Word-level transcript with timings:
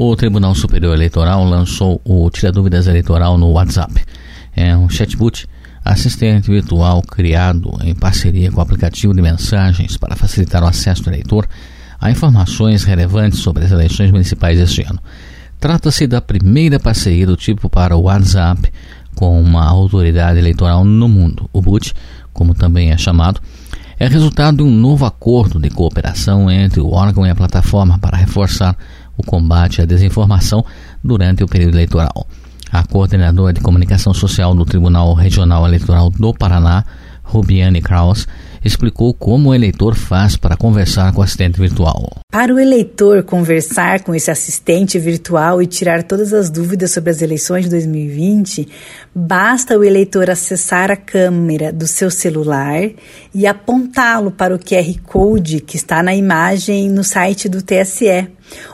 O 0.00 0.14
Tribunal 0.14 0.54
Superior 0.54 0.94
Eleitoral 0.94 1.42
lançou 1.44 2.00
o 2.04 2.30
Tira 2.30 2.52
Dúvidas 2.52 2.86
Eleitoral 2.86 3.36
no 3.36 3.50
WhatsApp. 3.50 4.00
É 4.54 4.76
um 4.76 4.88
chatbot 4.88 5.44
assistente 5.84 6.48
virtual 6.48 7.02
criado 7.02 7.76
em 7.82 7.96
parceria 7.96 8.48
com 8.52 8.58
o 8.58 8.62
aplicativo 8.62 9.12
de 9.12 9.20
mensagens 9.20 9.96
para 9.96 10.14
facilitar 10.14 10.62
o 10.62 10.68
acesso 10.68 11.02
do 11.02 11.10
eleitor 11.10 11.48
a 12.00 12.12
informações 12.12 12.84
relevantes 12.84 13.40
sobre 13.40 13.64
as 13.64 13.72
eleições 13.72 14.12
municipais 14.12 14.60
este 14.60 14.82
ano. 14.82 15.00
Trata-se 15.58 16.06
da 16.06 16.20
primeira 16.20 16.78
parceria 16.78 17.26
do 17.26 17.36
tipo 17.36 17.68
para 17.68 17.96
o 17.96 18.02
WhatsApp 18.02 18.70
com 19.16 19.42
uma 19.42 19.64
autoridade 19.64 20.38
eleitoral 20.38 20.84
no 20.84 21.08
mundo. 21.08 21.50
O 21.52 21.60
BUT, 21.60 21.92
como 22.32 22.54
também 22.54 22.92
é 22.92 22.96
chamado, 22.96 23.40
é 23.98 24.06
resultado 24.06 24.58
de 24.58 24.62
um 24.62 24.70
novo 24.70 25.04
acordo 25.04 25.58
de 25.58 25.70
cooperação 25.70 26.48
entre 26.48 26.80
o 26.80 26.92
órgão 26.92 27.26
e 27.26 27.30
a 27.30 27.34
plataforma 27.34 27.98
para 27.98 28.16
reforçar 28.16 28.76
o 29.18 29.22
combate 29.22 29.82
à 29.82 29.84
desinformação 29.84 30.64
durante 31.04 31.44
o 31.44 31.48
período 31.48 31.74
eleitoral. 31.74 32.26
A 32.70 32.86
coordenadora 32.86 33.52
de 33.52 33.60
comunicação 33.60 34.14
social 34.14 34.54
do 34.54 34.64
Tribunal 34.64 35.12
Regional 35.14 35.66
Eleitoral 35.66 36.10
do 36.10 36.32
Paraná, 36.32 36.84
Rubiane 37.22 37.82
Kraus, 37.82 38.26
explicou 38.64 39.14
como 39.14 39.50
o 39.50 39.54
eleitor 39.54 39.94
faz 39.94 40.36
para 40.36 40.56
conversar 40.56 41.12
com 41.12 41.20
o 41.20 41.24
assistente 41.24 41.58
virtual. 41.58 42.10
Para 42.30 42.54
o 42.54 42.58
eleitor 42.58 43.22
conversar 43.22 44.02
com 44.02 44.14
esse 44.14 44.30
assistente 44.30 44.98
virtual 44.98 45.62
e 45.62 45.66
tirar 45.66 46.02
todas 46.02 46.32
as 46.32 46.50
dúvidas 46.50 46.92
sobre 46.92 47.10
as 47.10 47.22
eleições 47.22 47.64
de 47.64 47.70
2020, 47.70 48.68
basta 49.14 49.78
o 49.78 49.84
eleitor 49.84 50.28
acessar 50.28 50.90
a 50.90 50.96
câmera 50.96 51.72
do 51.72 51.86
seu 51.86 52.10
celular 52.10 52.82
e 53.34 53.46
apontá-lo 53.46 54.30
para 54.30 54.54
o 54.54 54.58
QR 54.58 54.98
Code 55.04 55.60
que 55.60 55.76
está 55.76 56.02
na 56.02 56.14
imagem 56.14 56.90
no 56.90 57.04
site 57.04 57.48
do 57.48 57.62
TSE. 57.62 58.28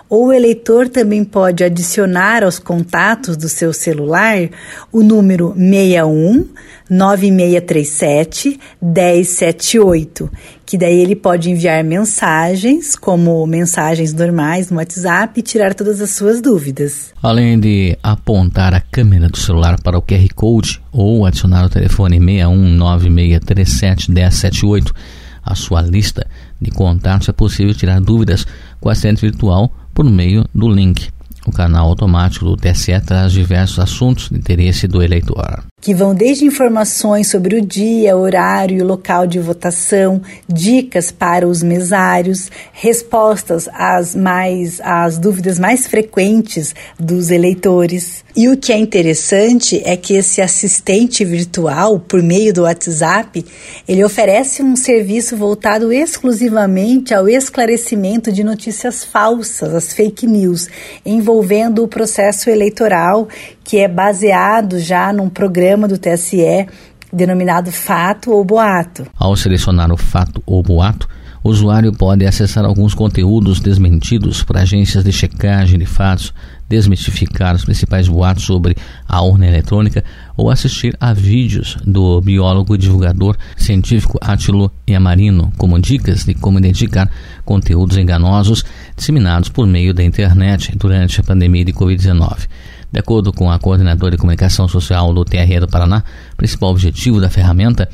Ou 0.08 0.26
o 0.26 0.32
eleitor 0.32 0.88
também 0.88 1.24
pode 1.24 1.64
adicionar 1.64 2.44
aos 2.44 2.58
contatos 2.58 3.36
do 3.36 3.48
seu 3.48 3.72
celular 3.72 4.48
o 4.92 5.02
número 5.02 5.54
61 5.56 6.46
9637 6.88 8.60
1078, 8.80 10.30
que 10.66 10.76
daí 10.76 11.00
ele 11.00 11.16
pode 11.16 11.50
enviar 11.50 11.82
mensagens, 11.82 12.94
como 12.94 13.46
mensagens 13.46 14.12
normais 14.12 14.70
no 14.70 14.76
WhatsApp, 14.76 15.40
e 15.40 15.42
tirar 15.42 15.74
todas 15.74 16.00
as 16.00 16.10
suas 16.10 16.40
dúvidas. 16.42 17.12
Além 17.22 17.58
de 17.58 17.96
apontar 18.02 18.74
a 18.74 18.80
câmera 18.80 19.28
do 19.28 19.38
celular 19.38 19.80
para 19.82 19.98
o 19.98 20.02
QR 20.02 20.28
Code 20.34 20.80
ou 20.92 21.24
adicionar 21.24 21.64
o 21.64 21.70
telefone 21.70 22.18
61 22.18 22.54
9637 22.54 24.10
1078 24.10 24.94
à 25.44 25.54
sua 25.54 25.82
lista 25.82 26.26
de 26.60 26.70
contatos, 26.70 27.28
é 27.28 27.32
possível 27.32 27.74
tirar 27.74 28.00
dúvidas 28.00 28.46
com 28.80 28.88
a 28.88 28.92
assistente 28.92 29.20
virtual 29.20 29.72
por 29.92 30.04
meio 30.04 30.44
do 30.54 30.68
link. 30.68 31.10
O 31.46 31.52
canal 31.52 31.88
automático 31.88 32.44
do 32.44 32.56
TSE 32.56 32.98
traz 33.00 33.32
diversos 33.32 33.78
assuntos 33.78 34.30
de 34.30 34.38
interesse 34.38 34.88
do 34.88 35.02
eleitor 35.02 35.62
que 35.84 35.92
vão 35.92 36.14
desde 36.14 36.46
informações 36.46 37.28
sobre 37.28 37.56
o 37.56 37.60
dia, 37.60 38.16
horário 38.16 38.78
e 38.78 38.82
local 38.82 39.26
de 39.26 39.38
votação, 39.38 40.22
dicas 40.48 41.12
para 41.12 41.46
os 41.46 41.62
mesários, 41.62 42.50
respostas 42.72 43.68
às 43.70 44.16
mais 44.16 44.80
às 44.80 45.18
dúvidas 45.18 45.58
mais 45.58 45.86
frequentes 45.86 46.74
dos 46.98 47.30
eleitores. 47.30 48.24
E 48.34 48.48
o 48.48 48.56
que 48.56 48.72
é 48.72 48.78
interessante 48.78 49.82
é 49.84 49.94
que 49.94 50.14
esse 50.14 50.40
assistente 50.40 51.22
virtual, 51.22 52.00
por 52.00 52.22
meio 52.22 52.52
do 52.54 52.62
WhatsApp, 52.62 53.44
ele 53.86 54.02
oferece 54.02 54.62
um 54.62 54.76
serviço 54.76 55.36
voltado 55.36 55.92
exclusivamente 55.92 57.12
ao 57.12 57.28
esclarecimento 57.28 58.32
de 58.32 58.42
notícias 58.42 59.04
falsas, 59.04 59.74
as 59.74 59.92
fake 59.92 60.26
news, 60.26 60.66
envolvendo 61.04 61.84
o 61.84 61.88
processo 61.88 62.48
eleitoral, 62.48 63.28
que 63.64 63.78
é 63.78 63.88
baseado 63.88 64.78
já 64.78 65.12
num 65.12 65.30
programa 65.30 65.88
do 65.88 65.98
TSE 65.98 66.68
denominado 67.10 67.72
fato 67.72 68.30
ou 68.30 68.44
boato. 68.44 69.06
Ao 69.16 69.34
selecionar 69.36 69.90
o 69.90 69.96
fato 69.96 70.42
ou 70.44 70.62
boato, 70.62 71.08
o 71.44 71.50
usuário 71.50 71.92
pode 71.92 72.24
acessar 72.26 72.64
alguns 72.64 72.94
conteúdos 72.94 73.60
desmentidos 73.60 74.42
por 74.42 74.56
agências 74.56 75.04
de 75.04 75.12
checagem 75.12 75.78
de 75.78 75.84
fatos, 75.84 76.32
desmistificar 76.66 77.54
os 77.54 77.66
principais 77.66 78.08
boatos 78.08 78.44
sobre 78.44 78.74
a 79.06 79.22
urna 79.22 79.46
eletrônica 79.46 80.02
ou 80.38 80.50
assistir 80.50 80.96
a 80.98 81.12
vídeos 81.12 81.76
do 81.84 82.18
biólogo 82.22 82.74
e 82.74 82.78
divulgador 82.78 83.36
científico 83.58 84.18
Átilo 84.22 84.72
Yamarino 84.88 85.52
como 85.58 85.78
dicas 85.78 86.24
de 86.24 86.32
como 86.32 86.58
identificar 86.58 87.10
conteúdos 87.44 87.98
enganosos 87.98 88.64
disseminados 88.96 89.50
por 89.50 89.66
meio 89.66 89.92
da 89.92 90.02
internet 90.02 90.72
durante 90.76 91.20
a 91.20 91.24
pandemia 91.24 91.66
de 91.66 91.74
Covid-19. 91.74 92.48
De 92.94 93.00
acordo 93.00 93.32
com 93.32 93.50
a 93.50 93.58
coordenadora 93.58 94.12
de 94.12 94.16
comunicação 94.16 94.68
social 94.68 95.12
do 95.12 95.24
TRE 95.24 95.58
do 95.58 95.66
Paraná, 95.66 96.04
o 96.32 96.36
principal 96.36 96.70
objetivo 96.70 97.20
da 97.20 97.28
ferramenta 97.28 97.88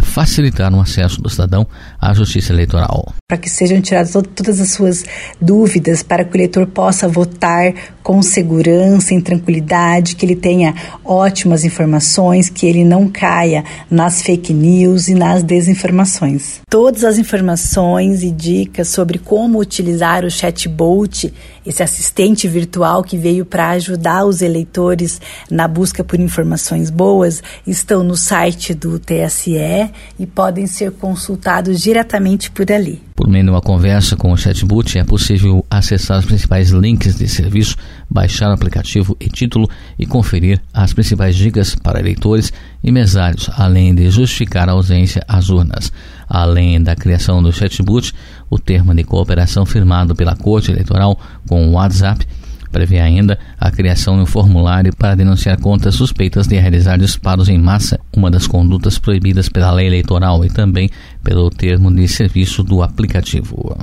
facilitar 0.00 0.72
o 0.72 0.80
acesso 0.80 1.20
do 1.20 1.28
cidadão 1.28 1.66
à 2.00 2.14
justiça 2.14 2.52
eleitoral. 2.52 3.12
Para 3.28 3.38
que 3.38 3.50
sejam 3.50 3.80
tiradas 3.80 4.12
todas 4.12 4.60
as 4.60 4.70
suas 4.70 5.04
dúvidas, 5.40 6.02
para 6.02 6.24
que 6.24 6.32
o 6.32 6.36
eleitor 6.36 6.66
possa 6.66 7.08
votar 7.08 7.74
com 8.02 8.22
segurança, 8.22 9.14
em 9.14 9.20
tranquilidade, 9.20 10.14
que 10.14 10.24
ele 10.24 10.36
tenha 10.36 10.74
ótimas 11.04 11.64
informações, 11.64 12.48
que 12.48 12.66
ele 12.66 12.84
não 12.84 13.08
caia 13.08 13.64
nas 13.90 14.22
fake 14.22 14.52
news 14.52 15.08
e 15.08 15.14
nas 15.14 15.42
desinformações. 15.42 16.60
Todas 16.68 17.04
as 17.04 17.18
informações 17.18 18.22
e 18.22 18.30
dicas 18.30 18.88
sobre 18.88 19.18
como 19.18 19.58
utilizar 19.58 20.24
o 20.24 20.30
chatbot, 20.30 21.32
esse 21.64 21.82
assistente 21.82 22.48
virtual 22.48 23.02
que 23.02 23.16
veio 23.16 23.44
para 23.44 23.70
ajudar 23.70 24.24
os 24.24 24.42
eleitores 24.42 25.20
na 25.50 25.68
busca 25.68 26.02
por 26.02 26.18
informações 26.18 26.90
boas, 26.90 27.42
estão 27.66 28.02
no 28.02 28.16
site 28.16 28.74
do 28.74 28.98
TSE 28.98 29.79
e 30.18 30.26
podem 30.26 30.66
ser 30.66 30.90
consultados 30.90 31.80
diretamente 31.80 32.50
por 32.50 32.70
ali. 32.70 33.00
Por 33.14 33.28
meio 33.28 33.44
de 33.44 33.50
uma 33.50 33.60
conversa 33.60 34.16
com 34.16 34.32
o 34.32 34.36
chatbot, 34.36 34.98
é 34.98 35.04
possível 35.04 35.64
acessar 35.70 36.18
os 36.18 36.24
principais 36.24 36.70
links 36.70 37.16
de 37.16 37.28
serviço, 37.28 37.76
baixar 38.08 38.48
o 38.48 38.54
aplicativo 38.54 39.16
e 39.20 39.28
título 39.28 39.68
e 39.98 40.06
conferir 40.06 40.60
as 40.72 40.92
principais 40.92 41.36
dicas 41.36 41.74
para 41.74 42.00
eleitores 42.00 42.52
e 42.82 42.90
mesários, 42.90 43.50
além 43.56 43.94
de 43.94 44.10
justificar 44.10 44.68
a 44.68 44.72
ausência 44.72 45.22
às 45.28 45.50
urnas. 45.50 45.92
Além 46.28 46.82
da 46.82 46.96
criação 46.96 47.42
do 47.42 47.52
chatbot, 47.52 48.12
o 48.48 48.58
termo 48.58 48.94
de 48.94 49.04
cooperação 49.04 49.66
firmado 49.66 50.14
pela 50.14 50.34
Corte 50.34 50.70
Eleitoral 50.70 51.18
com 51.46 51.68
o 51.68 51.72
WhatsApp 51.72 52.26
prevê 52.70 53.00
ainda 53.00 53.38
a 53.58 53.70
criação 53.70 54.16
de 54.16 54.22
um 54.22 54.26
formulário 54.26 54.94
para 54.94 55.14
denunciar 55.14 55.58
contas 55.60 55.94
suspeitas 55.94 56.46
de 56.46 56.58
realizar 56.58 56.96
disparos 56.96 57.48
em 57.48 57.58
massa, 57.58 57.98
uma 58.14 58.30
das 58.30 58.46
condutas 58.46 58.98
proibidas 58.98 59.48
pela 59.48 59.72
lei 59.72 59.86
eleitoral 59.86 60.44
e 60.44 60.48
também 60.48 60.88
pelo 61.22 61.50
termo 61.50 61.94
de 61.94 62.06
serviço 62.08 62.62
do 62.62 62.82
aplicativo. 62.82 63.76